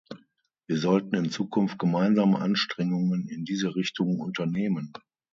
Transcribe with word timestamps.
Wir 0.65 0.79
sollten 0.79 1.13
in 1.15 1.29
Zukunft 1.29 1.77
gemeinsam 1.77 2.33
Anstrengungen 2.35 3.27
in 3.27 3.45
diese 3.45 3.75
Richtung 3.75 4.19
unternehmen. 4.19 4.93